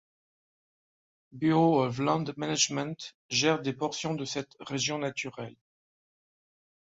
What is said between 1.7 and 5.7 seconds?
of Land Management gère des portions de cette région naturelle.